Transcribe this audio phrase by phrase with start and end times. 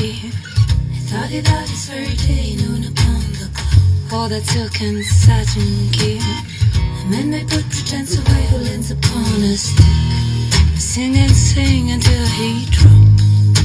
[0.00, 0.32] dear.
[0.96, 4.12] I thought it out this very day, noon upon the clock.
[4.12, 6.24] All that silk and satin gear.
[7.00, 10.80] And then they put pretense away, who violins upon a stick.
[10.80, 13.60] Sing and sing until he dropped.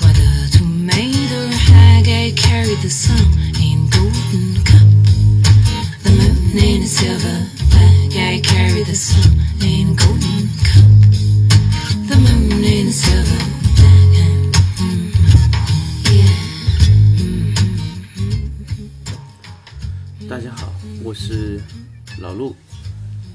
[0.00, 3.26] Whether tomato or hag, I carried the sun
[3.60, 4.88] in golden cup.
[6.04, 7.38] The moon in a silver
[7.72, 10.43] bag, I carry the sun in golden
[21.14, 21.60] 我是
[22.18, 22.56] 老陆，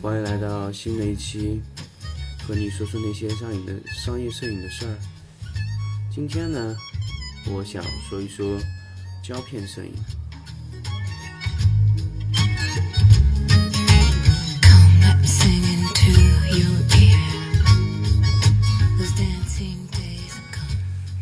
[0.01, 1.61] 欢迎来到新的一期，
[2.45, 4.97] 和你说说那些上瘾的商业摄影的事儿。
[6.13, 6.75] 今天呢，
[7.45, 8.59] 我想说一说
[9.23, 9.93] 胶片摄影。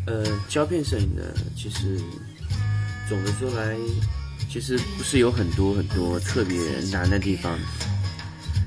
[0.06, 1.22] 呃，胶片摄影呢，
[1.56, 2.00] 其实
[3.08, 3.78] 总的说来，
[4.50, 6.58] 其实不是有很多很多特别
[6.90, 7.58] 难的地方。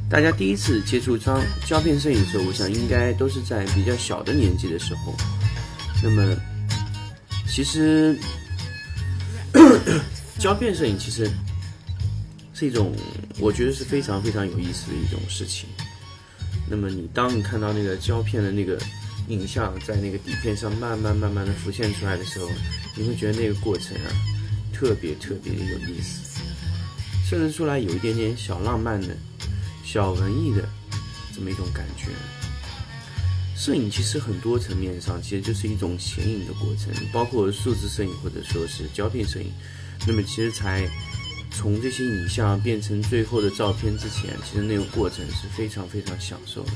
[0.10, 5.16] 大家第一次接触胶胶片摄影的时候，我想应该都是在比较小的年纪的时候。
[6.04, 6.36] 那么，
[7.48, 8.18] 其实
[10.38, 11.32] 胶片摄影其实
[12.54, 12.94] 是一种，
[13.40, 15.70] 我觉得是非常非常有意思的一种事情。
[16.70, 18.78] 那么你当你看到那个胶片的那个
[19.28, 22.50] 影像在那个底片上慢慢慢慢的浮现出来的时候，
[22.98, 24.08] 你会觉得那个过程啊，
[24.82, 26.42] 特别特别的有意思，
[27.30, 29.16] 甚至出来有一点点小浪漫的、
[29.86, 30.68] 小文艺的
[31.36, 32.08] 这么一种感觉。
[33.56, 39.52] 摄影其实很多层面上其实就是一种显影的过程，包括数字摄影或者说是胶片摄影。
[40.08, 40.90] 那么其实才
[41.52, 46.72] 从这些影像变成最后的照片之前，其实那个过程是非常非常享受的。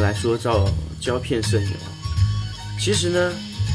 [0.00, 0.68] 来说照
[1.00, 1.86] 胶片摄影啊，
[2.78, 3.32] 其实呢，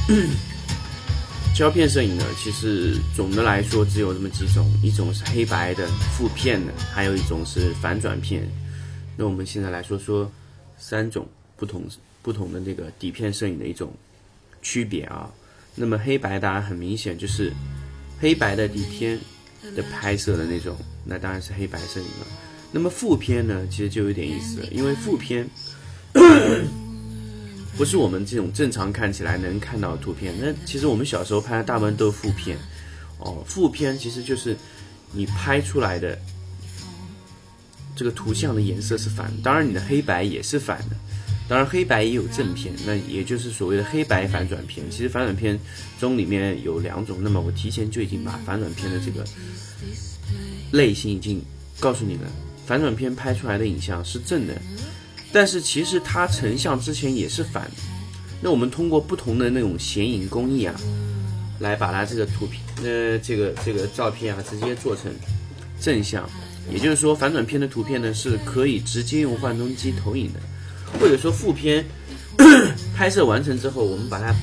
[1.55, 5.87] 胶片摄影呢，其实总的来说只有这么几种，一种是黑白的
[6.17, 8.47] 负片的，还有一种是反转片。
[9.15, 10.29] 那我们现在来说说
[10.77, 11.25] 三种
[11.55, 11.87] 不同
[12.21, 13.93] 不同的那个底片摄影的一种
[14.61, 15.31] 区别啊。
[15.73, 17.51] 那么黑白当然很明显就是
[18.19, 19.19] 黑白的底片
[19.75, 22.27] 的拍摄的那种，那当然是黑白摄影了。
[22.71, 25.47] 那么负片呢，其实就有点意思了，因为负片
[27.77, 30.33] 不是我们这种正常看起来能看到的图片。
[30.41, 32.57] 那其实我们小时候拍的大部分都是负片，
[33.19, 34.55] 哦，负片其实就是
[35.11, 36.17] 你拍出来的
[37.95, 40.95] 这个图像的颜色是反的，当然你的黑白也是反的。
[41.47, 44.83] 当然黑白也有正片，那也就是所谓的黑白反转片。
[44.89, 45.59] 其实反转片
[45.99, 49.23] 中里面有两种，那么我提前就已经把反转片的这个
[50.71, 51.39] 类型已经
[51.79, 52.21] 告诉你了。
[52.65, 54.59] 反转片拍出来的影像是正的，
[55.31, 57.71] 但是其实它成像之前也是反的。
[58.41, 60.75] 那我们通过不同的那种显影工艺啊，
[61.59, 65.11] 来把它这个图片，呃，这个这个照片啊，直接做成
[65.79, 66.29] 正向。
[66.71, 70.39] 也就是说，反转片的图片呢是可以直接用换灯机投影的，
[70.99, 71.85] 或者说负片
[72.95, 74.33] 拍摄完成之后，我们把它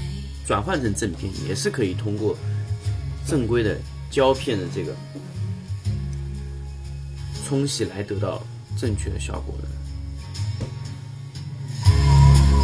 [0.46, 2.36] 转换成正片，也是可以通过
[3.26, 3.76] 正规的
[4.10, 4.94] 胶片的这个
[7.46, 8.40] 冲洗来得到
[8.78, 9.68] 正确的效果的。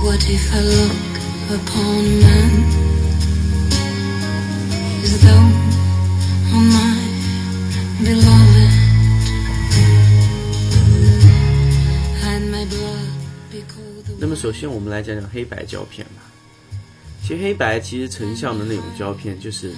[0.00, 0.92] What if I look
[1.50, 2.50] upon a man
[5.02, 5.48] as though
[6.54, 6.96] oh my
[8.02, 8.72] beloved
[12.24, 13.10] and my blood
[13.50, 16.22] be cold 那么首先我们来讲讲黑白胶片吧。
[17.22, 19.74] 其实黑白其实成像的那种胶片，就是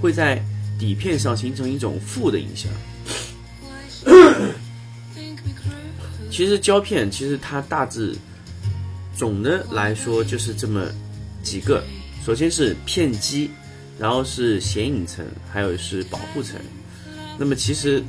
[0.00, 0.40] 会在
[0.78, 2.70] 底片上形成一种负的影像。
[5.14, 8.14] think me cruel 其实胶片其实它大致
[9.20, 10.82] 总的来说就是这么
[11.42, 11.84] 几个，
[12.24, 13.50] 首先是片基，
[13.98, 15.22] 然后是显影层，
[15.52, 16.58] 还有是保护层。
[17.38, 18.02] 那么其实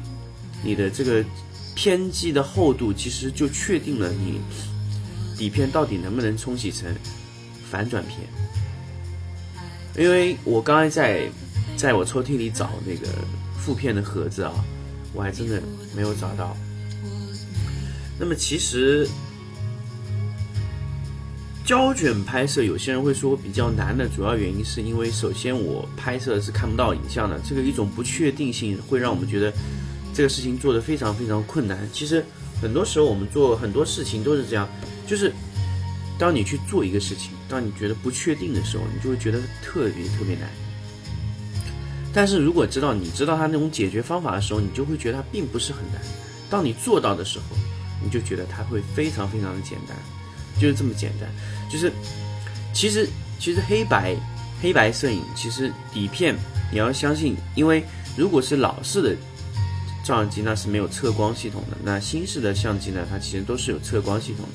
[0.64, 1.22] 你的这个
[1.76, 4.40] 片基的厚度，其实就确定了你
[5.38, 6.90] 底片到底能不能冲洗成
[7.70, 8.20] 反转片。
[9.98, 11.30] 因为我刚才在
[11.76, 13.10] 在我抽屉里找那个
[13.60, 14.54] 负片的盒子啊，
[15.12, 15.62] 我还真的
[15.94, 16.56] 没有找到。
[18.18, 19.06] 那么其实
[21.64, 29.54] 胶卷拍摄，有些人会说比较难的主要原因，是因为首先我拍摄是看不到影像的，这个一种不确定性会让我们觉得
[30.14, 31.88] 这个事情做得非常非常困难。
[31.94, 32.26] 其实
[32.62, 34.68] 很多时候我们做很多事情都是这样，
[35.08, 35.32] 就是
[36.18, 40.50] 当你去做一个事情，当你觉得不确定的时候，你就会觉得特别特别难。
[42.14, 46.02] 但是如果知道你知道它那种解决方法的时候，你就会觉得它并不是很难。
[46.50, 47.56] 当你做到的时候，
[48.04, 49.96] 你就觉得它会非常非常的简单，
[50.60, 51.30] 就是这么简单。
[51.70, 51.92] 就是
[52.74, 53.08] 其实
[53.40, 54.16] 其实黑白
[54.62, 56.36] 黑白摄影，其实底片
[56.72, 57.84] 你要相信，因为
[58.18, 59.16] 如果是老式的
[60.04, 64.52] 照相机，那是没有测光系统的；那新式的相机呢，它其实都是有测光系统的。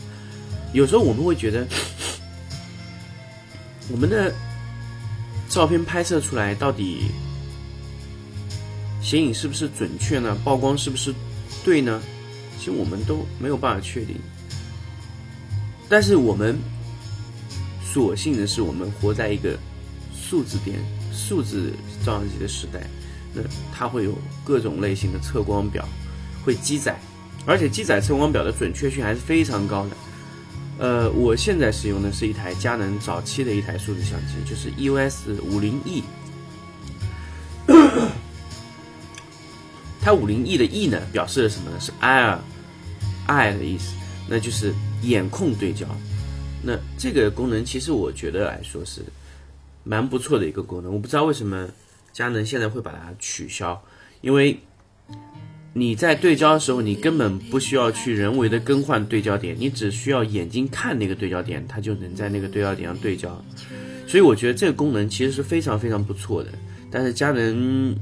[0.73, 1.67] 有时候我们会觉得，
[3.89, 4.35] 我们的
[5.49, 7.11] 照片拍摄出来到底
[9.01, 10.37] 显影是不是准确呢？
[10.45, 11.15] 曝光是不是
[11.65, 12.03] 对呢？
[12.59, 14.17] 其实我们都没有办法确定。
[15.89, 16.59] 但是我们
[17.85, 19.57] 所幸的是，我们活在一个
[20.15, 20.79] 数字电、
[21.13, 21.73] 数字
[22.05, 22.81] 照相机的时代，
[23.33, 23.43] 那
[23.73, 25.89] 它会有各种类型的测光表
[26.45, 26.99] 会机载，
[27.47, 29.91] 而且机载测光表的准确性还是非常高的。
[30.79, 36.03] 呃，我现在使用的是一台佳能早期的一台数字相机，就是 EOS 五零 E。
[40.03, 41.81] 它五零 E 的 E 呢，表示了什么呢？
[41.81, 43.95] 是 Eye，Eye 的意思，
[44.29, 44.73] 那就是
[45.07, 45.87] 眼控对焦。
[46.63, 49.03] 那这个功能其实我觉得来说是
[49.85, 50.93] 蛮不错的一个功能。
[50.93, 51.69] 我不知道为什么
[52.13, 53.83] 佳能现在会把它取消，
[54.21, 54.59] 因为。
[55.79, 63.45] 你在对焦的时候，你根本不需要去人为的更换对焦点，你只需要眼睛看那个对焦点，它就能在那个对焦点上对焦。
[64.07, 66.49] 所以我觉得这个功能其实是非常非常不错的。
[66.91, 67.95] 但是佳能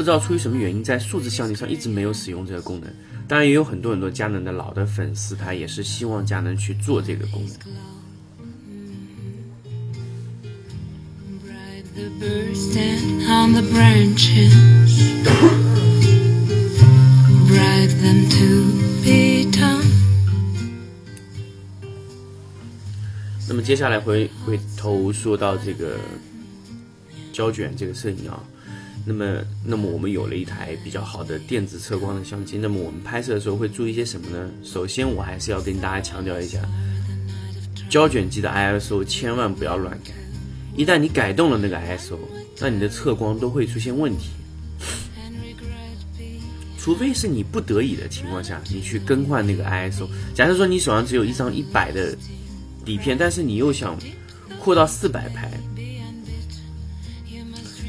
[0.00, 2.90] 不知道出于什么原因，在数字相机上一直没有使用这个功能。
[3.28, 7.54] 当然也有很多很多佳能的老的粉丝，他也是希望佳能去做这个功能。
[23.46, 25.98] 那么接下来回回头说到这个
[27.34, 28.42] 胶卷这个摄影啊，
[29.04, 34.50] 那么那么我们有了一台比较好的电子测光的相机，那么我们拍摄的时候会注意些什么呢？
[34.62, 36.60] 首先我还是要跟大家强调一下，
[37.88, 40.12] 胶卷机的 ISO 千万不要乱改，
[40.76, 42.18] 一旦你改动了那个 ISO，
[42.60, 44.30] 那你的测光都会出现问题。
[46.78, 50.08] 除非是你不得已的情况下，你去更换那个 ISO。
[50.34, 52.16] 假设说你手上只有一张一百的
[52.86, 53.98] 底片，但是你又想
[54.58, 55.50] 扩到四百拍，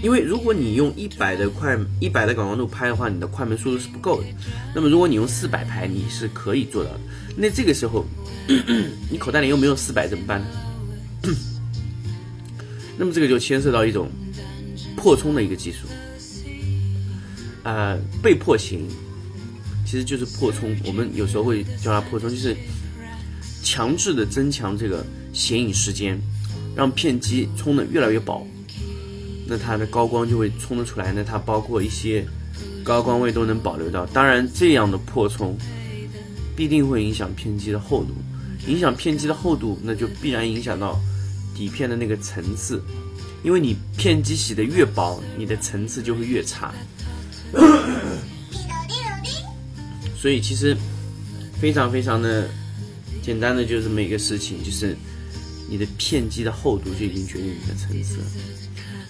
[0.01, 4.27] 因为如果你用一百的快一百的感光度拍的话，你的快门速度是不够的。
[4.73, 6.99] 那么如果你用四百拍，你是可以做到的。
[7.37, 8.05] 那这个时候，
[9.11, 10.47] 你口袋里又没有四百怎么办呢？
[12.97, 14.09] 那么这个就牵涉到一种
[14.97, 15.87] 破冲的一个技术。
[17.63, 18.87] 呃，被迫型
[19.85, 20.75] 其实就是破冲。
[20.83, 22.55] 我们有时候会叫它破冲，就是
[23.63, 26.19] 强制的增强这个显影时间，
[26.75, 28.47] 让片机冲的越来越薄，
[29.47, 31.11] 那它的高光就会冲得出来。
[31.11, 32.25] 那它包括一些
[32.83, 34.05] 高光位都能保留到。
[34.07, 35.57] 当然，这样的破冲
[36.55, 38.13] 必定会影响片机的厚度，
[38.67, 40.99] 影响片机的厚度，那就必然影响到
[41.55, 42.83] 底片的那个层次，
[43.43, 46.73] 因为你片机洗的越薄，你的层次就会越差。
[50.15, 50.77] 所以其实
[51.59, 52.47] 非常非常的
[53.23, 54.95] 简单的就是这么一个事情，就是
[55.67, 58.25] 你的片机的厚度就已经决定你的层次了。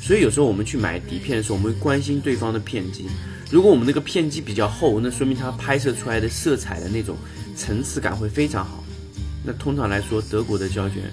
[0.01, 3.05] 所以有时候我们去买底片的时候，我们会关心对方的片机。
[3.51, 7.15] 如果我们那个片机比较厚，那说明它拍摄出来的色彩的那种
[7.55, 8.83] 层次感会非常好。
[9.45, 11.03] 那通常来说，德国的胶卷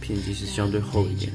[0.00, 1.32] 片机是相对厚一点。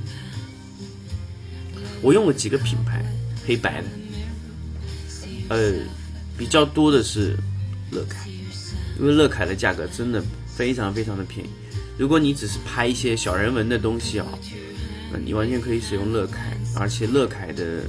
[2.02, 3.04] 我用了几个品牌，
[3.46, 3.88] 黑白的。
[5.50, 5.74] 呃，
[6.38, 7.38] 比较多的是
[7.92, 8.28] 乐凯，
[9.00, 11.50] 因为乐凯的价格真的非常非常的便宜。
[11.98, 14.28] 如果你只是拍一些小人文的东西啊，
[15.24, 17.84] 你完全可以使用乐凯，而且乐凯的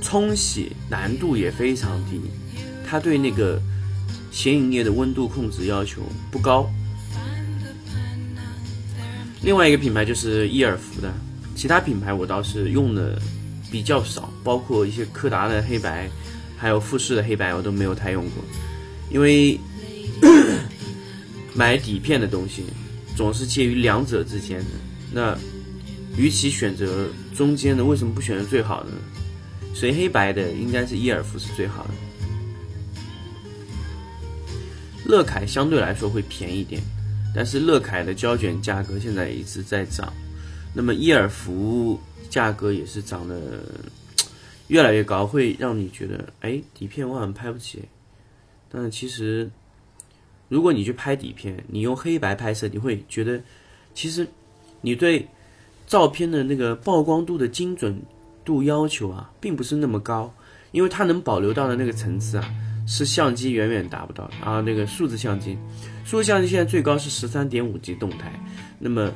[0.00, 2.20] 冲洗难度也非常低，
[2.86, 3.60] 它对那个
[4.30, 6.70] 显影液的温度控制要求不高。
[9.42, 11.12] 另外一个品牌就是伊尔福的，
[11.54, 13.20] 其他品牌我倒是用的
[13.70, 16.08] 比较少，包括一些柯达的黑白。
[16.56, 18.42] 还有富士的黑白我都没有太用过，
[19.10, 19.60] 因为
[21.52, 22.64] 买底片的东西
[23.14, 24.66] 总是介于两者之间的。
[25.12, 25.36] 那
[26.16, 28.96] 与其选择中间的，为什么不选择最好的呢？
[29.74, 31.90] 所以黑白的应该是伊尔夫是最好的。
[35.04, 36.80] 乐凯相对来说会便宜点，
[37.34, 40.12] 但是乐凯的胶卷价格现在一直在涨，
[40.72, 43.62] 那么伊尔福价格也是涨的。
[44.68, 47.82] 越来越高，会让你觉得，哎，底片我好像拍不起。
[48.70, 49.50] 但是其实，
[50.48, 53.38] 如果你去拍底片，你用黑白拍摄，你会觉得
[53.94, 54.26] 其实
[54.80, 55.28] 你对
[55.86, 58.00] 照片的那个曝光度的精准
[58.44, 60.32] 度要求啊，并不是那么高，
[60.72, 62.50] 因为它能保留到的那个层次啊，
[62.86, 64.60] 是相机远远达不到的啊。
[64.60, 65.58] 那个数字相机，
[66.04, 68.32] 数字相机现在最高是十三点五 G 动态，
[68.78, 69.12] 那么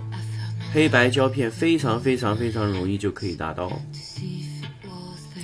[0.72, 3.72] 黑白胶片非常非常非常容易就可以达到，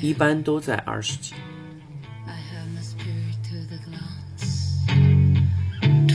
[0.00, 1.34] 一般都在二十 G。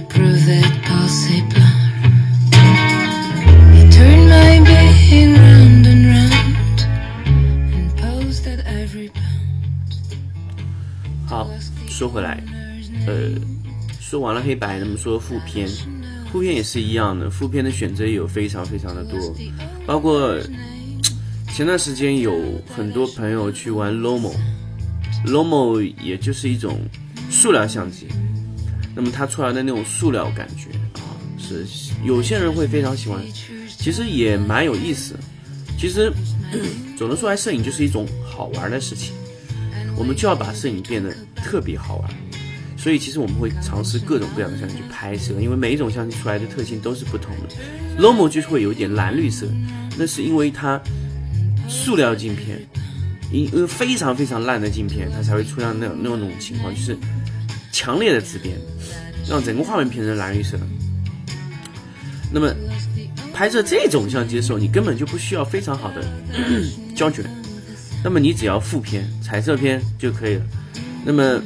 [0.09, 1.58] prove it possible.
[12.09, 12.43] 回来，
[13.07, 13.29] 呃，
[13.99, 15.67] 说完了黑白，那么说副片，
[16.31, 19.35] 副片也是一样的，副片的选择有非常非常的多，
[19.85, 20.37] 包括
[21.53, 22.33] 前段时间有
[22.75, 26.79] 很多朋友去玩 Lomo，Lomo 也就是一种
[27.29, 28.07] 塑料相机，
[28.95, 31.65] 那么它出来的那种塑料感觉啊，是
[32.03, 33.21] 有些人会非常喜欢，
[33.77, 35.15] 其实也蛮有意思。
[35.77, 36.11] 其实
[36.97, 39.13] 总的说来，摄影就是一种好玩的事情。
[39.97, 41.13] 我们就要把摄影变得
[41.43, 42.09] 特别好玩，
[42.77, 47.55] 所以其实我们会尝试各种各样的相机去拍摄，因为每一种相机出来的特性都是不同的。
[48.01, 49.47] Lomo 就是会有一点蓝绿色，
[49.97, 50.79] 那是因为它
[51.67, 52.59] 塑料镜片，
[53.31, 56.97] 因为非常非常烂的镜片，它才会出现那那种情况，就是
[57.71, 58.55] 强烈的紫边，
[59.27, 60.57] 让整个画面变成蓝绿色。
[62.31, 62.53] 那么
[63.33, 66.05] 拍摄这种相机的时候，你根本就不需要非常好的
[66.95, 67.25] 胶卷。
[68.03, 70.45] 那么你只要负片、彩色片就可以了。
[71.05, 71.41] 那么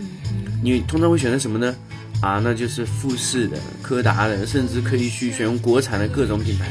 [0.64, 1.76] 你通常会选择什么呢？
[2.22, 6.70] 啊，那就是富士的、柯达的，甚至可以去选用国产的各种品牌。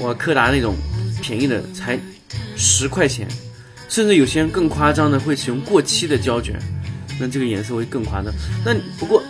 [0.00, 0.76] 哇，柯达那种
[1.20, 1.98] 便宜的才
[2.56, 3.26] 十块钱，
[3.88, 6.56] 甚至有些人更夸张的会使用过期的胶卷，
[7.18, 8.32] 那这个颜色会更夸张。
[8.64, 9.22] 那不过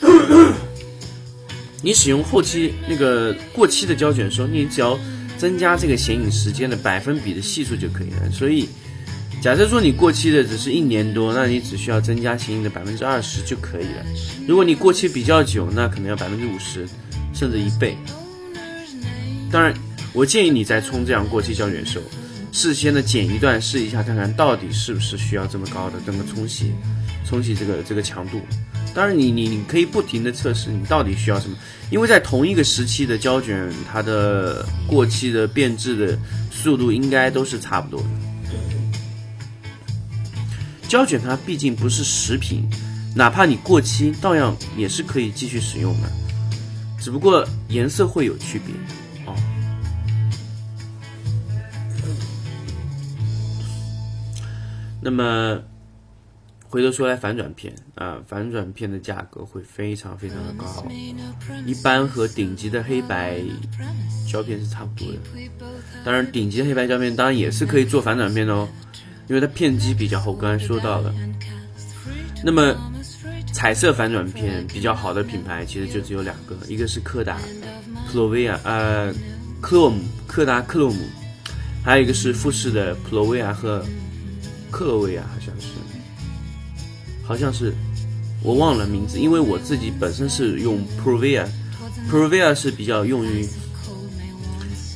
[1.82, 4.98] 你使用后期那个过期的胶卷的时候，你只要
[5.38, 8.30] 增加这个显影时间的百分比的系数就可以了。
[8.30, 8.68] 所以。
[9.40, 14.04] 假设说你过期的只是一年多，那你只需要增加显影的百分之二十就可以了。
[14.46, 16.86] 如果你过期比较久，那可能要百分之五十，
[17.32, 17.96] 甚至一倍。
[19.50, 19.72] 当然，
[20.12, 22.04] 我建议你在冲这样过期胶卷的时候，
[22.52, 26.72] 事先的剪一段试一下，看看到底是不是需要这么高的这么冲洗，
[27.24, 28.42] 冲洗这个这个强度。
[28.94, 31.56] 当然你，你你可以不停的测试你到底需要什么，
[31.90, 36.18] 因为在同一个时期的胶卷，它的过期的变质的
[36.50, 38.06] 速度应该都是差不多的。
[40.90, 42.68] 胶卷它毕竟不是食品，
[43.14, 46.10] 哪怕你过期，照样也是可以继续使用的，
[46.98, 48.74] 只不过颜色会有区别
[49.24, 49.36] 哦。
[55.00, 55.60] 那么
[56.68, 60.84] 回头说来，反转片啊，反转片的价格会非常非常的高，
[61.64, 63.40] 一般和顶级的黑白
[64.28, 65.18] 胶片是差不多的。
[66.04, 68.68] 当然，顶级的黑白胶片当然也是可以做反转片的哦。
[69.30, 71.14] 因为它片机比较厚，刚才说到了。
[72.44, 72.74] 那么，
[73.54, 77.38] 彩色反转片比较好的品牌其实就只有两个，一个是柯达、
[78.08, 79.14] 克罗维亚，呃，
[79.60, 80.98] 克洛姆、柯达克洛姆，
[81.84, 83.84] 还有一个是富士的普罗维亚和
[84.68, 85.68] 克罗维亚，好像是，
[87.22, 87.72] 好像是，
[88.42, 93.48] 我忘了名字，因为我自己本身是用 Provia，Provia 是比较用于。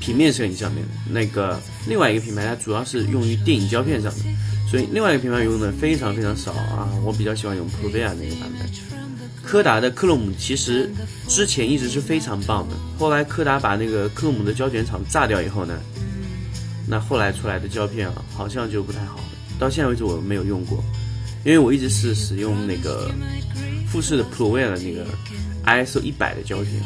[0.00, 4.18] 平面摄影上面的那个另外一个品牌，它主要是用于电影胶片上的，
[4.70, 6.88] 所以另外一个品牌用的非常非常少啊。
[7.04, 8.68] 我比较喜欢用 Provia 那个版本。
[9.42, 10.90] 柯达的克洛姆其实
[11.28, 15.78] 之前一直是非常棒的，后来柯达把那个克洛姆的胶卷厂炸掉以后呢，
[16.88, 19.24] 那后来出来的胶片啊，好像就不太好了。
[19.58, 20.82] 到现在为止我没有用过，
[21.44, 23.10] 因为我一直是使用那个
[23.86, 25.06] 富士的 Provia 的那个
[25.66, 26.82] ISO 一百的胶片。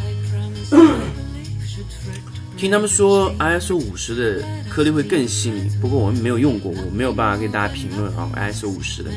[2.59, 8.29] 听他们说，ISO 五十的颗粒会更细腻，不过我们没有用过，我没有办法给大家评论啊。
[8.35, 9.13] ISO 五十的，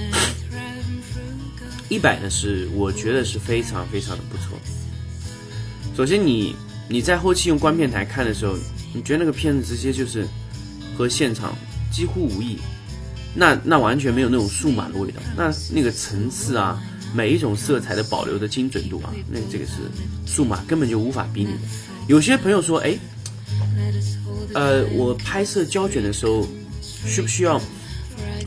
[1.90, 4.60] 一百的是我觉得是非常非常的不错。
[5.98, 6.56] 首先，你
[6.88, 8.56] 你在后期用光片台看的时候，
[8.94, 10.28] 你觉得那个片子直接就是
[10.96, 11.58] 和现场
[11.92, 12.60] 几乎无异，
[13.34, 16.80] 那那完全没有那种数码的味道，那那个层次啊，
[17.12, 19.72] 每一种色彩的保留的精准度啊，那这个是
[20.28, 21.60] 数码根本就无法比拟的。
[22.08, 22.96] 有些朋友说，哎。
[24.54, 26.48] 呃，我拍摄胶卷的时候，
[26.82, 27.62] 需不需要？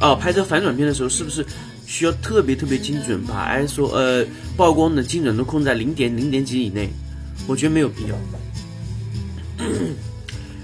[0.00, 1.44] 哦，拍摄反转片的时候，是不是
[1.87, 6.90] 需要特别特别精准，把 ISO 呃曝光的精准度控在零点零点几以内？
[7.46, 8.16] 我觉得没有必要，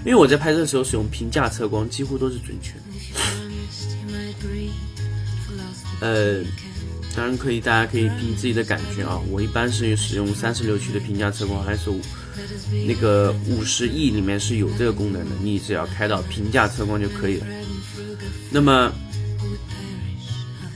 [0.03, 2.73] 因为我在拍摄的时候使用平价测光，几乎都是准确。
[5.99, 6.41] 呃，
[7.15, 9.21] 当然可以，大家可以凭自己的感觉啊。
[9.29, 11.95] 我一般是使用三十六区的平价测光，ISO
[12.87, 17.45] 那个五十 E 里面是有这个功能的，你只要开到平价测光就可以了。
[18.51, 18.91] 那么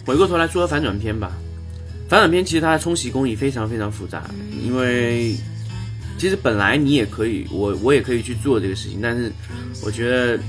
[0.05, 1.31] 回过头来说反转片吧，
[2.07, 4.29] 反转片其实它的冲洗工艺非常非常复杂，
[4.63, 5.35] 因为
[6.17, 9.31] 其实本来你也可以，我我也可以去做这个事情，但是
[9.83, 10.39] 我觉得，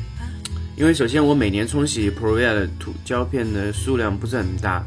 [0.76, 4.84] 因为首先我每年冲洗 ProRes 的图胶片的数量不是很大。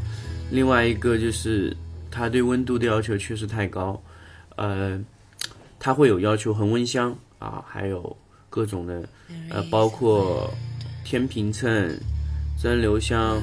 [0.52, 1.76] 另外一个就是
[2.10, 4.02] 它对温度的要求确实太高，
[4.56, 5.00] 呃，
[5.80, 8.16] 它会有要求恒温箱啊，还有
[8.50, 9.08] 各种的
[9.50, 10.54] 呃，包括
[11.06, 11.98] 天平秤、
[12.62, 13.38] 蒸馏箱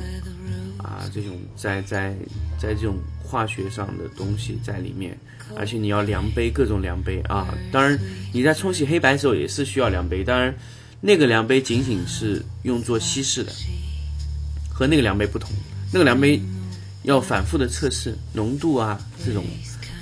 [0.78, 2.14] 啊这种在在
[2.60, 5.18] 在这种化学上的东西在里面，
[5.56, 7.98] 而且你要量杯各种量杯啊，当然
[8.32, 10.54] 你在冲洗黑白的时候也是需要量杯，当然
[11.00, 13.50] 那个量杯仅仅是用作稀释的，
[14.70, 15.50] 和那个量杯不同，
[15.92, 16.40] 那个量杯。
[17.02, 19.44] 要反复的测试浓度啊，这种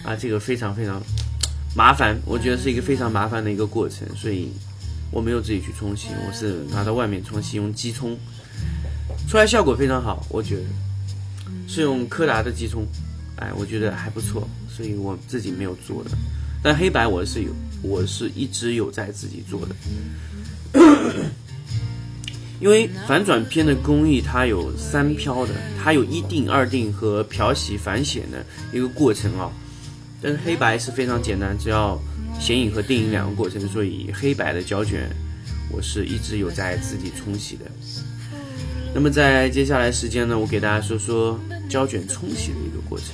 [0.02, 1.02] 啊，这个非常非常
[1.76, 4.48] 麻烦，我觉得是一个非常麻烦的一个过程，所以
[5.10, 8.16] 我没有自己去冲洗，我是拿到外面冲洗，用机冲，
[9.28, 10.62] 出来效果非常好，我觉得
[11.66, 12.86] 是用柯达的机冲，
[13.36, 16.10] 哎，我觉得还不错，所以我自己没有做的，
[16.62, 17.50] 但黑白我是有，
[17.82, 19.74] 我是一直有在自己做的。
[22.60, 25.52] 因为反转片的工艺它有三漂的，
[25.82, 29.50] 它有一定、二定和漂洗、反显的一个过程啊。
[30.24, 32.00] 但黑白是非常简单，只要
[32.40, 35.10] 显影和定影两个过程，所以黑白的胶卷
[35.70, 37.70] 我是一直有在自己冲洗的。
[38.94, 41.38] 那么在接下来时间呢，我给大家说说
[41.68, 43.08] 胶卷冲洗的一个过程。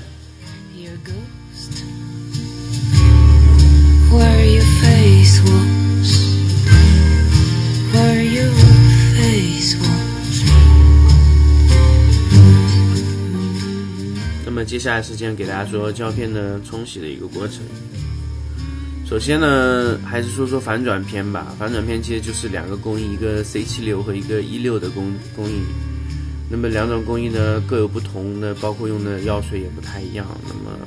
[14.61, 17.61] 么接下来时间给大家说胶片的冲洗的一个过程。
[19.09, 21.55] 首先呢，还是说说反转片吧。
[21.59, 25.63] 反转片其实就是两个工艺，一个 C 七六和一个一六的工工艺。
[26.51, 30.27] 那么两种工艺呢各有不同的，包括用的药水也不太一样。
[30.47, 30.79] 那么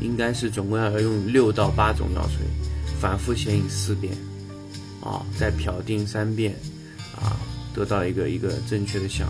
[0.00, 2.44] 应该是总共要用六到八种药水，
[3.00, 4.12] 反复显影四遍，
[5.00, 6.54] 啊，再漂定三遍，
[7.16, 7.40] 啊，
[7.74, 9.26] 得到一个一个正确的像。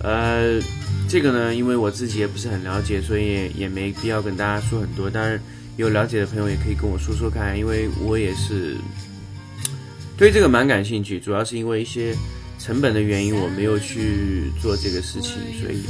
[0.00, 0.60] 呃。
[1.08, 5.10] 这个呢，因为我自己也不是很了解，所以也没必要跟大家说很多。
[5.10, 5.40] 当然，
[5.76, 8.76] 有了解的朋友也可以跟我说说看，因为我也是
[10.16, 11.18] 对这个蛮感兴趣。
[11.18, 12.14] 主要是因为一些
[12.60, 15.82] 成本的原因，我没有去做这个事情，所以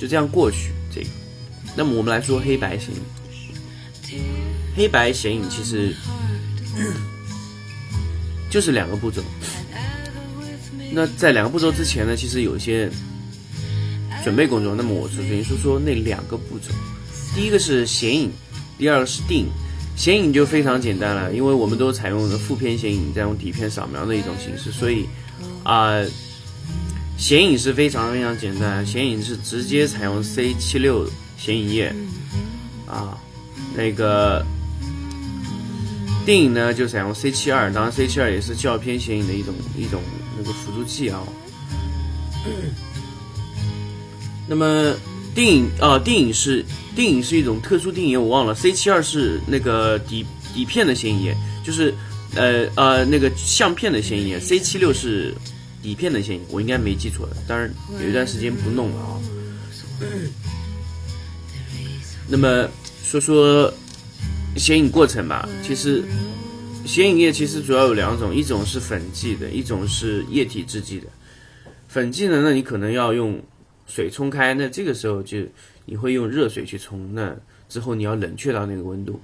[0.00, 0.72] 就这样过去。
[0.92, 1.06] 这个，
[1.76, 3.00] 那么我们来说黑白显影。
[4.74, 5.94] 黑白显影其实
[8.50, 9.22] 就是两个步骤。
[10.90, 12.90] 那在两个步骤之前呢，其实有些。
[14.24, 16.72] 准备工作，那么我首先说说那两个步骤，
[17.34, 18.30] 第一个是显影，
[18.76, 19.46] 第二个是定影。
[19.96, 25.06] 显影就非常简单了，因为我们都采用的负片显影，再用底片扫描的一种形式，所以
[25.64, 26.00] 啊，
[27.16, 28.86] 显影是非常非常简单。
[28.86, 31.04] 显影是直接采用 C 七六
[31.36, 31.92] 显影液
[32.86, 33.18] 啊，
[33.74, 34.46] 那个
[36.24, 40.00] 定影呢就采用 C 七二，当然 C 七二也是胶片显影的一种一种
[40.38, 41.20] 那个辅助剂啊。
[44.48, 44.94] 那么
[45.34, 46.64] 电影啊，电影是
[46.96, 48.54] 电影是一种特殊电影，我忘了。
[48.54, 51.94] C 七二是那个底底片的显影液，就是
[52.34, 54.40] 呃呃那个相片的显影液。
[54.40, 55.34] C 七六是
[55.82, 57.36] 底片的显影，我应该没记错的。
[57.46, 59.20] 当然有一段时间不弄了啊。
[62.26, 62.66] 那么
[63.04, 63.72] 说说
[64.56, 65.46] 显影过程吧。
[65.62, 66.02] 其实
[66.86, 71.06] 显影液其实主要有两种，一种是粉剂的，一种是液体制剂的。
[71.86, 73.38] 粉剂呢，那你可能要用。
[73.88, 75.38] 水冲开，那这个时候就
[75.86, 77.34] 你会用热水去冲，那
[77.68, 79.20] 之后你要冷却到那个温度。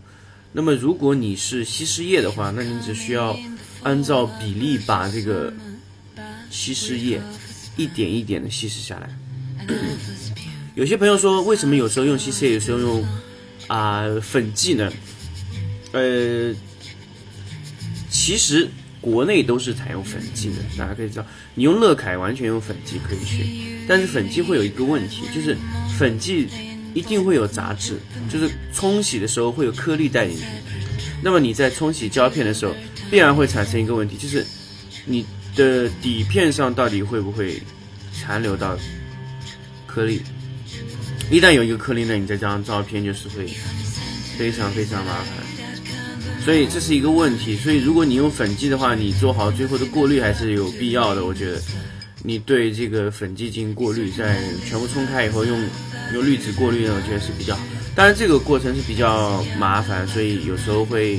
[0.52, 3.38] 那么如果你是稀释液的话，那你只需要
[3.82, 5.52] 按照比例把这个
[6.50, 7.20] 稀释液
[7.76, 9.10] 一点一点的稀释下来。
[10.74, 13.06] 有些朋友说，为什么有时候用稀释液，有时候用
[13.68, 14.90] 啊粉剂呢？
[15.92, 16.54] 呃，
[18.10, 18.68] 其实。
[19.04, 23.44] 国内都是采用粉剂的，大家可以知道，你用乐凯完全用粉剂可以去，
[23.86, 25.54] 但是粉剂会有一个问题，就是
[25.98, 26.48] 粉剂
[26.94, 27.98] 一定会有杂质，
[28.30, 30.44] 就是冲洗的时候会有颗粒带进去。
[31.22, 32.74] 那么你在冲洗胶片的时候，
[33.10, 34.42] 必然会产生一个问题，就是
[35.04, 37.60] 你的底片上到底会不会
[38.18, 38.74] 残留到
[39.86, 40.22] 颗粒？
[41.30, 43.46] 一旦有一个颗粒呢，你这张照片就是会
[44.38, 45.53] 非常非常麻烦。
[46.44, 51.24] 所以这是一个问题，所以如果你用粉剂的话，你做好最后的过滤还是有必要的。
[51.24, 51.62] 我觉得，
[52.22, 55.58] 你对这个粉剂进行过滤，再全部冲开以后用
[56.12, 57.62] 用滤纸过滤呢，我觉得是比较好。
[57.94, 61.18] 当然这个过程是比较麻烦，所以有时候会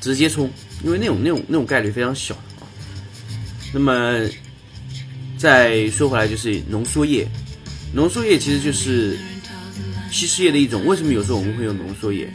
[0.00, 0.50] 直接冲，
[0.82, 2.64] 因为那种那种那种概率非常小啊。
[3.74, 4.26] 那么
[5.36, 7.28] 再说回来，就是浓缩液，
[7.92, 9.18] 浓缩液其实就是
[10.10, 10.86] 稀释液的一种。
[10.86, 12.26] 为什么有时候我们会用浓缩液？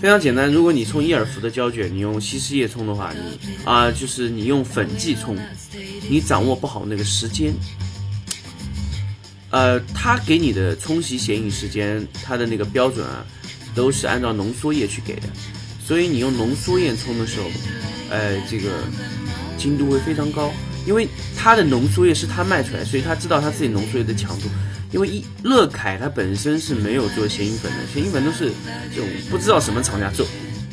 [0.00, 5.36] 非常简单，如果你冲伊尔福的胶卷，你用稀释液冲的话，你啊就是你用粉剂冲，
[6.08, 7.52] 你掌握不好那个时间。
[9.50, 13.26] 呃，它给你的冲洗显影时间，它的那个标准啊，
[13.74, 15.28] 都是按照浓缩液去给的，
[15.84, 17.50] 所以你用浓缩液冲的时候，
[18.08, 18.70] 呃，这个
[19.58, 20.50] 精度会非常高，
[20.86, 24.48] 因为它的浓缩液是它卖出来，所以他知道他自己浓缩液的强度。
[24.92, 28.50] 因为一乐凯它本身是没有做显影粉的，显影粉都是
[28.92, 30.26] 这种不知道什么厂家做，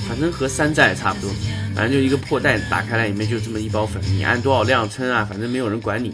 [0.07, 1.29] 反正和山寨差不多，
[1.75, 6.13] 反正就一个破袋打开来里面就这么一包粉，你按多少量称啊，反正没有人管你。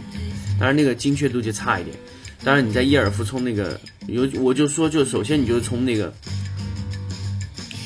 [0.59, 1.95] 当然那个精确度就差一点。
[2.43, 6.13] 当然你在伊尔夫冲那个有，我就说就首先你就冲那个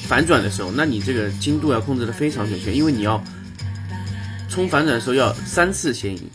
[0.08, 3.23] 反转的时候，那你这个精度要控制的非常准确，因为你要
[4.49, 6.27] 冲反转的时候要三次显影，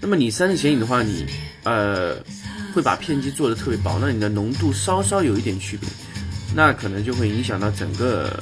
[0.00, 1.24] 那么你三次显影的话，你
[1.62, 2.16] 呃。
[2.78, 5.88] 会把片机做的特别薄，那你的浓度稍稍有一点区别，
[6.54, 8.38] 那可能就会影响到整个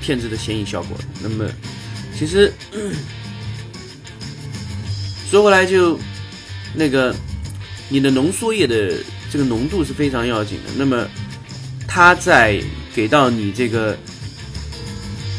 [0.00, 0.96] 片子的显影效果。
[1.20, 1.50] 那么，
[2.16, 2.52] 其实
[5.28, 5.98] 说回来就
[6.72, 7.12] 那个
[7.88, 8.94] 你的浓缩液的
[9.28, 10.70] 这个浓度是非常要紧的。
[10.76, 11.04] 那么
[11.88, 12.62] 它在
[12.94, 13.98] 给到你这个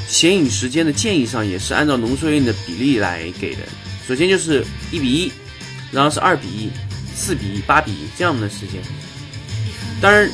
[0.10, 3.62] 显影时间的建议上，也是按照浓缩液的比例来给的。
[4.06, 4.62] 首先就是
[4.92, 5.32] 一比一，
[5.90, 6.70] 然后是二比一。
[7.16, 8.82] 四比一、八比一这样的时间，
[10.02, 10.30] 当然，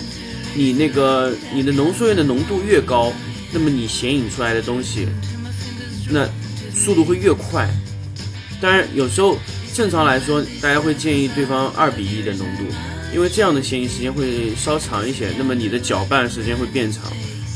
[0.55, 3.13] 你那个你的浓缩液的浓度越高，
[3.51, 5.07] 那么你显影出来的东西，
[6.09, 6.27] 那
[6.73, 7.69] 速度会越快。
[8.61, 9.37] 当然，有时候
[9.73, 12.63] 正常来说，大家会建议对方二比一的浓度，
[13.13, 17.03] 因为这样的显影时间会稍长一些，那么你的搅拌时间会变长。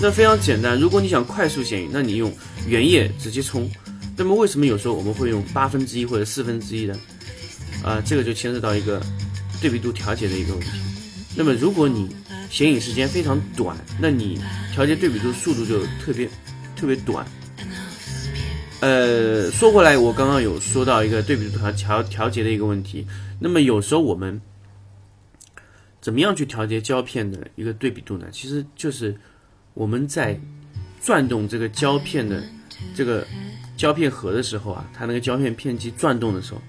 [0.02, 2.32] 那非常简单，如果你想快速显影，那你用
[2.68, 3.70] 原液直接冲。
[4.16, 6.96] 那么为什么有时候我们会用八分之一或者四分之一的？
[7.84, 9.02] 啊，这个就牵涉到一个
[9.62, 10.70] 对比度调节的一个问题。
[11.36, 12.16] 那么，如果你
[12.50, 14.40] 显影时间非常短，那你
[14.72, 16.30] 调节对比度速度就特别
[16.76, 17.26] 特别短。
[18.80, 23.06] 呃，说回来，我刚刚有说到一个对比度调调调节的一个问题。
[23.40, 24.40] 那么，有时候我们
[26.02, 28.28] 怎么样去调节胶片的一个对比度呢？
[28.32, 29.16] 其实就是
[29.74, 30.40] 我们在
[31.02, 32.44] 转动这个胶片的
[32.96, 33.26] 这个
[33.76, 36.62] 胶片盒的时候啊，它那个胶片片机转动的时候。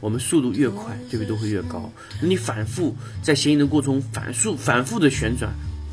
[0.00, 1.92] 我们速度越快，对比度会越高。
[2.22, 5.52] 你反复在显影的过程中反复反复的旋转，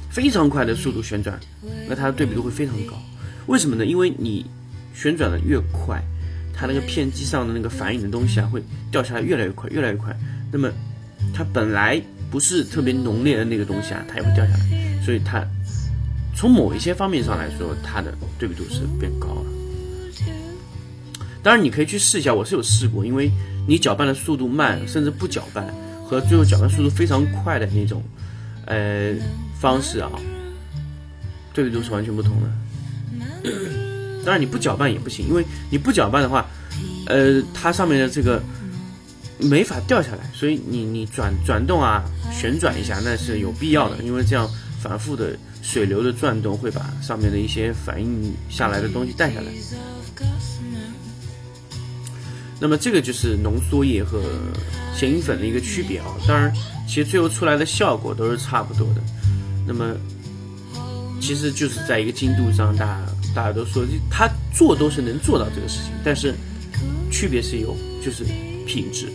[0.10, 1.40] 非常快的速度旋转，
[1.90, 2.94] 那它的对比度会非常高。
[3.48, 3.86] 为什么呢？
[3.86, 4.46] 因为你
[4.94, 6.02] 旋转的越快，
[6.54, 10.16] 它那个片机上的那个反影的东西啊，会掉下来越来越快，越来越快。
[10.52, 10.72] 那么
[11.34, 15.02] 它本来不是特别浓烈的那个东西啊，它也会掉下来。
[15.04, 15.46] 所以它
[16.36, 19.47] 从某一些方面上来说，它的对比度是变高了。
[21.48, 23.32] 当然，你可以去试一下，我是有试过，因为。
[23.70, 25.66] 你搅拌的速度慢，甚至不搅拌，
[26.06, 28.02] 和最后搅拌速度非常快的那种，
[28.66, 29.14] 呃
[29.60, 30.10] 方式啊，
[31.54, 33.52] 对比度是完全不同的。
[34.24, 36.46] 当然你不搅拌也不行，因为你不搅拌的话，
[37.08, 38.42] 呃，它上面的这个
[39.38, 44.50] 没法掉下来，所以你你转转动啊，旋转一下那是有必要的，因为这样
[44.82, 49.48] 反复的水流的转动会把上面的一些反应下来的东西带下来。
[52.60, 54.22] 那么这个就是浓缩液和
[54.96, 56.06] 显影粉的一个区别啊。
[56.28, 56.52] 当然，
[56.88, 59.02] 其实最后出来的效果都是差不多的。
[59.66, 59.96] 那么，
[61.22, 63.00] 其实就是在一个精度上，大家
[63.36, 66.34] 大家都说，他做都是能做到这个事情，但是
[67.12, 68.24] 区别是有，就是
[68.66, 69.08] 品质。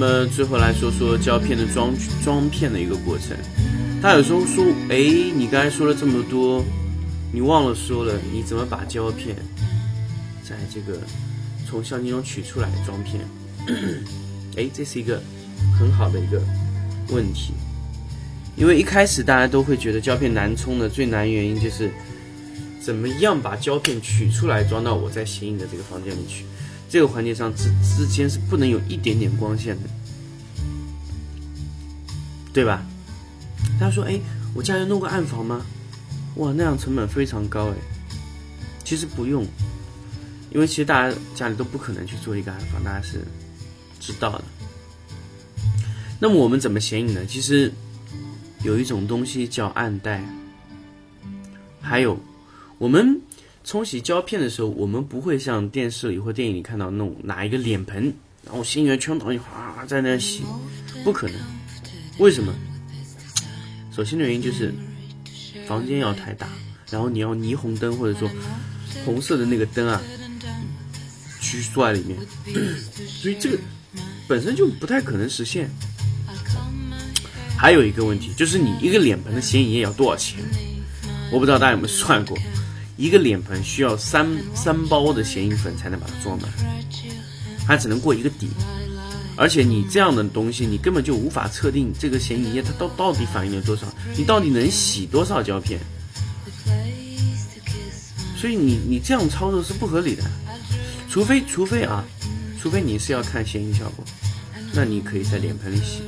[0.00, 1.92] 那么最后来说说胶片的装
[2.24, 3.36] 装片的一个过程。
[4.00, 4.96] 他有时候说：“哎，
[5.36, 6.64] 你刚才说了这么多，
[7.30, 9.36] 你忘了说了，你怎么把胶片
[10.42, 11.00] 在这个
[11.68, 13.20] 从相机中取出来装片？”
[14.56, 15.20] 哎，这是一个
[15.78, 16.40] 很好的一个
[17.10, 17.52] 问题，
[18.56, 21.90] 因为一开始大家都会觉得胶片难冲的最难原因就是
[22.80, 26.46] 怎么样把胶片取出来装到我在显影的这个房间里去。
[26.90, 29.88] 这个环节上之之间是不能有一点点光线的，
[32.52, 32.84] 对吧？
[33.78, 34.18] 大家说，哎，
[34.54, 35.64] 我家里弄个暗房吗？
[36.34, 37.74] 哇，那样成本非常高哎。
[38.84, 39.46] 其实不用，
[40.52, 43.24] 因为其实大家家里都不可能去做一个暗房，大家是
[44.00, 44.44] 知道的。
[46.18, 47.24] 那么我们怎么显影呢？
[47.24, 47.72] 其实
[48.64, 50.24] 有一种东西叫暗带，
[51.80, 52.18] 还有
[52.78, 53.20] 我们
[53.62, 58.12] 冲洗胶片的时候，我们不会像电视里或电影里看到那种拿一个脸盆，
[58.44, 60.42] 然后显影液全倒进去，哗在那洗，
[61.04, 61.36] 不可能。
[62.18, 62.52] 为什么？
[63.94, 64.74] 首先的原因就是
[65.66, 66.48] 房间要太大，
[66.90, 68.28] 然后你要霓虹灯或者说
[69.04, 70.00] 红色的那个灯啊，
[71.40, 72.18] 去坐在里面，
[73.06, 73.58] 所以这个
[74.26, 75.70] 本身就不太可能实现。
[77.58, 80.38] 还有一个问题就是你一个脸盆的显影液要多少钱？
[81.30, 82.36] 我不知道大家有没有算过，
[83.00, 86.52] 一个脸盆需要三三包的显影粉才能把它装满，
[87.66, 88.50] 它只能过一个底，
[89.36, 93.86] 而且你这样的东西你根本就无法测定这个显影液它到到底反应了多少，
[94.18, 95.80] 你到底能洗多少胶片？
[98.36, 100.22] 所以你你这样操作是不合理的，
[101.08, 102.04] 除非除非啊，
[102.60, 104.04] 除非你是要看显影效果，
[104.74, 106.02] 那你可以在脸盆里洗。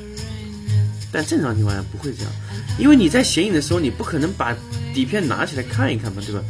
[1.12, 2.32] 但正常情况下不会这样，
[2.78, 4.56] 因为你在显影的时候，你不可能把
[4.94, 6.42] 底片拿起来看一看嘛，对吧？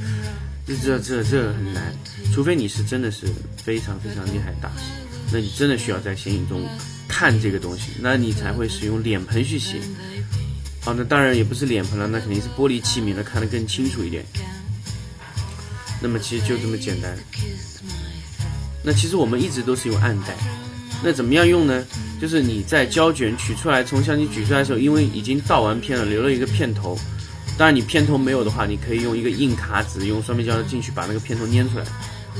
[0.64, 1.92] 这这这这很难，
[2.32, 4.84] 除非你是真的是非常非常厉害的大师，
[5.32, 6.64] 那你真的需要在显影中
[7.08, 9.80] 看这个东西，那你才会使用脸盆去洗。
[10.80, 14.24] 好，那当然也不是脸盆了，那肯定是玻璃器皿了，看得更清楚一点。
[16.00, 17.16] 那么其实就这么简单。
[18.84, 20.36] 那其实我们一直都是用暗带，
[21.04, 21.84] 那怎么样用呢？
[22.20, 26.96] 就是你在胶卷取出来，从相机取出来的时候，因为已经倒完片了，留了一个片头。
[27.58, 31.84] 当然你片头没有的话，你可以用一个硬卡纸，用双面胶进去把那个片头粘出来。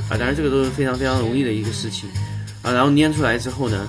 [0.09, 2.09] 啊，当然这个都是非常非常容易的一个事情。
[2.61, 3.85] 啊，然后粘出来之后呢，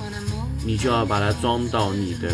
[0.66, 2.32] 你就要把它装到你的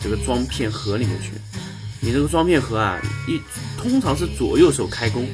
[0.00, 1.30] 这个装片盒里面去。
[2.00, 3.40] 你这个装片盒啊，一
[3.78, 5.26] 通常是左右手开工。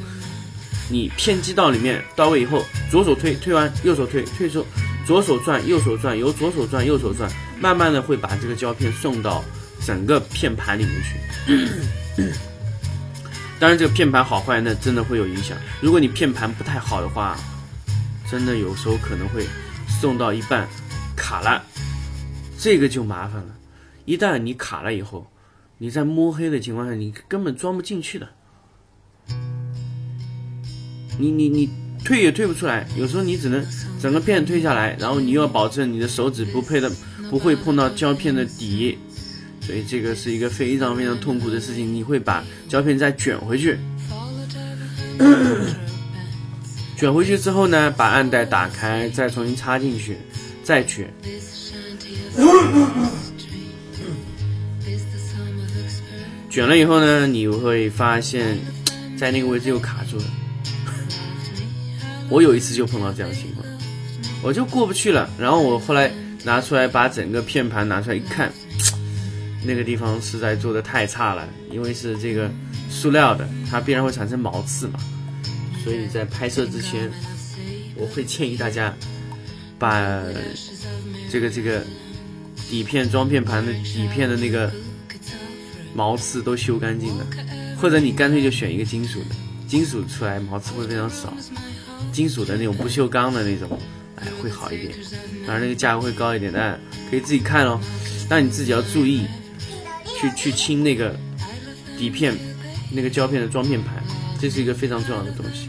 [0.88, 4.66] 你片机到里面到位以后，左手推，推完右手推，推之后。
[5.10, 9.42] 左手转，右手转，由左手转，右手转，慢慢的会把这个胶片送到
[9.84, 12.30] 整个片盘里面去。
[13.58, 15.58] 当然，这个片盘好坏那真的会有影响。
[15.80, 17.36] 如果你片盘不太好的话，
[18.30, 19.44] 真的有时候可能会
[19.88, 20.68] 送到一半
[21.16, 21.60] 卡了，
[22.56, 23.56] 这个就麻烦了。
[24.04, 25.28] 一旦你卡了以后，
[25.78, 28.28] 你在摸黑的情况下，你根本装不进去的。
[31.18, 31.89] 你你你。
[32.04, 33.64] 退也退不出来，有时候你只能
[34.00, 36.90] 整个片退下来，然后你又要保证你的手指不配的
[37.28, 38.98] 不会碰到胶片的底，
[39.60, 41.94] 所以这个是一个非常非常痛苦的事情。
[41.94, 43.78] 你会把胶片再卷回去，
[46.96, 50.16] 卷回去之后呢，把暗带打开，再重新插进去，
[50.64, 51.12] 再卷。
[56.48, 58.58] 卷了以后呢，你会发现
[59.16, 60.24] 在那个位置又卡住了。
[62.30, 63.66] 我有一次就碰到这样的情况，
[64.42, 65.28] 我就过不去了。
[65.36, 66.10] 然后我后来
[66.44, 68.52] 拿出来把整个片盘拿出来一看，
[69.66, 72.48] 那个地方实在做的太差了，因为是这个
[72.88, 75.00] 塑料的，它必然会产生毛刺嘛。
[75.82, 77.10] 所以在拍摄之前，
[77.96, 78.94] 我会建议大家
[79.78, 80.22] 把
[81.30, 81.82] 这个这个
[82.68, 84.70] 底片装片盘的底片的那个
[85.94, 87.26] 毛刺都修干净了，
[87.80, 89.34] 或者你干脆就选一个金属的，
[89.66, 91.34] 金属出来毛刺会非常少。
[92.12, 93.78] 金属的那种不锈钢的那种，
[94.16, 94.92] 哎，会好一点，
[95.46, 96.78] 当然那个价格会高一点，但
[97.10, 97.80] 可以自己看哦。
[98.28, 99.26] 但你自己要注意，
[100.20, 101.16] 去去清那个
[101.98, 102.36] 底片、
[102.92, 104.02] 那个胶片的装片盘，
[104.40, 105.68] 这是一个非常重要的东西。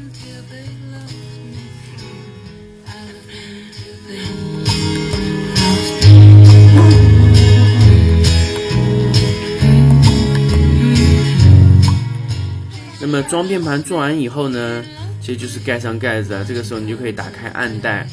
[12.99, 14.85] 那么装片盘做完以后呢？
[15.21, 18.07] 其实就是盖上盖子啊，这个时候你就可以打开暗袋，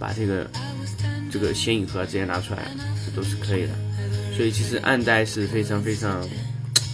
[0.00, 0.50] 把这个
[1.30, 2.66] 这个显影盒直接拿出来，
[3.04, 3.68] 这都是可以的。
[4.36, 6.28] 所以其实暗袋是非常非常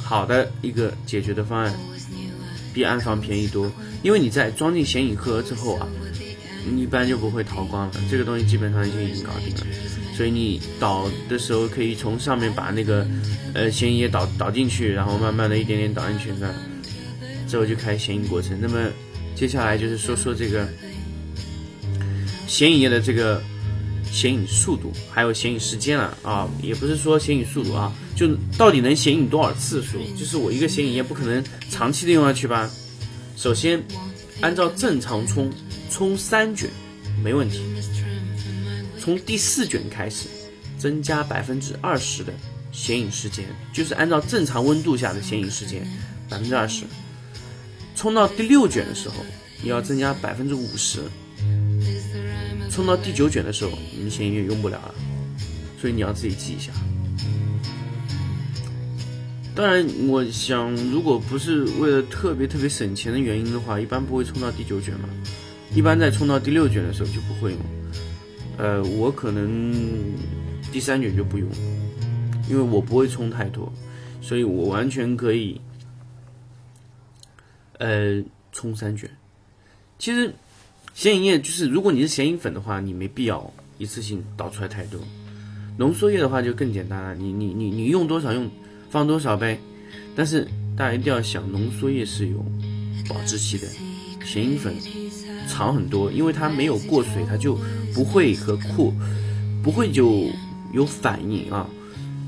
[0.03, 1.75] 好的一个解决的方案，
[2.75, 3.73] 比暗房便宜多。
[4.03, 5.89] 因为你在装进显影盒之后啊，
[6.71, 9.67] 你一般就不会逃光了，这个东西基本上就已经搞定了。
[10.15, 13.07] 所以你导的时候可以从上面把那个
[13.55, 16.49] 呃显影液导导进去，然后慢慢的一点点导进去那。
[17.53, 18.59] 之后就开始显影过程。
[18.59, 18.89] 那么
[19.37, 20.67] 接下来就是说说这个
[22.49, 23.43] 显影液的这个
[24.11, 29.99] 显影速度，还有显影时间了啊，也不是说显影速度啊，就到底能显影多少次数？
[30.19, 32.71] 就是我一个显影液不可能长期的用下去吧？
[33.37, 33.83] 首先，
[34.41, 35.53] 按照正常冲，
[35.91, 36.71] 冲三卷
[37.23, 37.61] 没问题。
[38.99, 40.27] 从第四卷开始，
[40.79, 42.33] 增加百分之二十的
[42.71, 45.87] 显影时间，就是按照正常温度下的显影时间
[46.31, 46.85] 百分之二十。
[48.03, 49.15] 冲到第六卷的时候，
[49.63, 50.99] 你要增加百分之五十。
[52.69, 54.95] 冲到第九卷的时候，你显也用不了了，
[55.81, 56.73] 所以你要自己记一下。
[59.55, 65.09] 当然，我想，如果不是为了特别特别省钱的原因的话，一般不会冲到第九卷嘛。
[65.73, 67.61] 一般在冲到第六卷的时候就不会用。
[68.59, 69.73] 呃，我可能
[70.73, 71.49] 第三卷就不用，
[72.51, 73.73] 因为我不会冲太多，
[74.21, 75.61] 所以我完全可以，
[77.83, 79.11] 呃，冲三卷。
[79.99, 80.33] 其实
[80.95, 85.01] 显影液就是，如果你是显影粉的话，你没必要一次性倒出来太多。
[85.79, 88.49] 浓缩液的话就更简单了，你你你你用多少用。
[88.89, 89.59] 放多少呗？
[90.15, 92.45] 但是大家一定要想，浓缩液是有
[93.09, 93.67] 保质期的，
[94.25, 94.73] 显影粉
[95.49, 97.59] 长很多，因为它没有过水，它就
[97.93, 98.93] 不会和库，
[99.61, 100.27] 不会就
[100.73, 101.69] 有反应啊。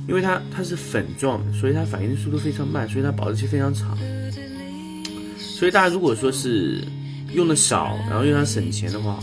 [0.08, 3.96] 因为它它是粉状，所以它反应速度非常慢，所以它保质期非常长。
[5.54, 6.82] 所以大家如果说是
[7.32, 9.20] 用的少，然后又想省钱的话，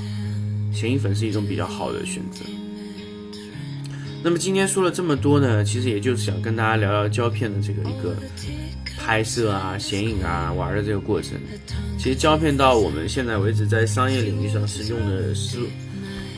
[0.74, 2.40] 显影粉是一种比较好的选择。
[4.24, 8.16] 那么今天说了这么多呢，其实也就是想跟大家聊聊胶片的这个一个
[8.98, 11.38] 拍摄啊、显影啊、玩的这个过程。
[11.98, 15.58] 其实胶片到我们现在为止，在商业领域上是用的是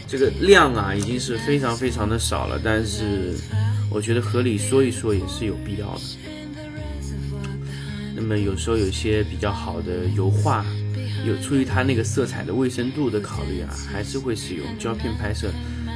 [0.07, 2.59] 这个量啊，已经是非常非常的少了。
[2.63, 3.35] 但是
[3.91, 6.01] 我觉得合理说一说也是有必要的。
[8.23, 10.65] 那么有时候有些比较好的油画，
[11.27, 15.51] 有出于它那个色彩的卫生度的考虑啊，还是会使用胶片拍摄。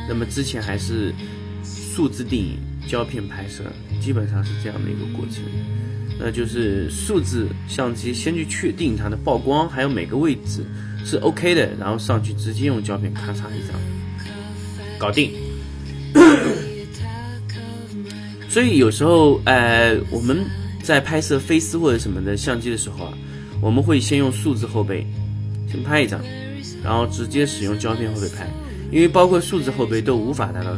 [0.09, 1.13] 那么之前还是。
[1.63, 3.63] 数字电影胶片拍摄
[3.99, 5.43] 基本上是这样的一个过程，
[6.19, 10.63] 那就是数字相机先去确定它的曝光，还有每个位置
[11.03, 13.75] 是 OK 的，然后上去直接用胶片咔嚓一张，
[14.99, 15.31] 搞定。
[18.47, 20.45] 所以有时候，呃，我们
[20.88, 23.13] 在拍摄飞丝或者什么的相机的时候啊，
[23.60, 25.06] 我们会先用数字后背
[25.69, 26.17] 先拍一张，
[26.82, 28.47] 然后直接使用胶片后背拍，
[28.89, 30.73] 因为包括数字后背都无法达到。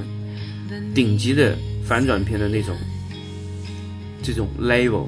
[0.96, 2.76] 顶级的反转片的那种，
[4.24, 5.06] 这种 level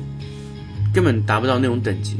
[0.93, 2.17] 根本达不到那种等级，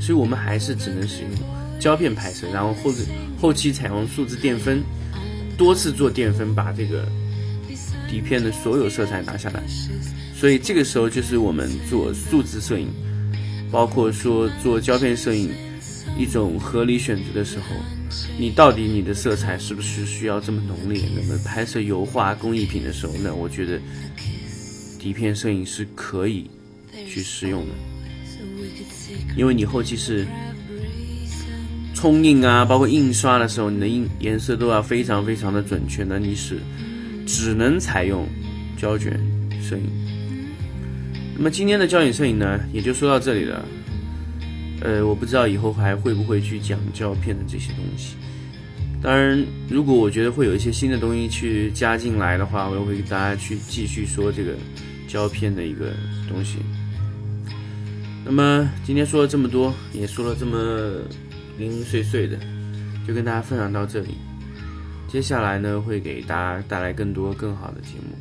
[0.00, 1.30] 所以我们还是只能使用
[1.78, 2.90] 胶片拍摄，然后后
[3.38, 4.82] 后期采用数字电分，
[5.58, 7.06] 多次做电分把这个
[8.08, 9.62] 底片的所有色彩拿下来。
[10.42, 12.88] 所以这个时候就是我们做数字摄影，
[13.70, 15.48] 包括说做胶片摄影
[16.18, 17.66] 一种合理选择的时候。
[18.36, 21.00] 你到底你的色彩是不是需要这么浓烈？
[21.14, 23.78] 那么拍摄油画工艺品的时候，那我觉得
[24.98, 26.50] 底片摄影是可以
[27.06, 27.74] 去使用的，
[29.36, 30.26] 因为你后期是
[31.94, 36.02] 冲印啊，包括印刷的时候，你的印颜色都要非常非常的准确。
[36.02, 36.58] 那你是
[37.28, 38.26] 只能采用
[38.76, 39.12] 胶卷
[39.62, 39.84] 摄影。
[41.36, 43.64] 那么今天的胶卷摄影呢，也就说到这里了。
[44.82, 48.16] 呃，我不知道以后还会不会去讲胶片的这些东西。
[49.00, 54.54] 当然，如果我觉得会有一些新的东西去加进来的话，我也会给大家去继续说这个
[55.08, 55.92] 胶片的一个
[56.28, 56.58] 东西。
[58.24, 61.00] 那么今天说了这么多，也说了这么
[61.58, 62.38] 零零碎碎的，
[63.06, 64.14] 就跟大家分享到这里。
[65.08, 68.16] 接下来呢，会给大家带来更多更好的节目，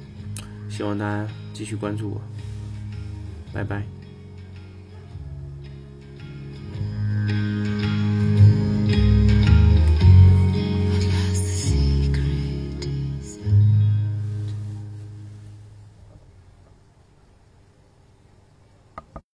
[0.70, 2.31] 希望大家继续关注我。
[3.54, 3.84] 拜拜。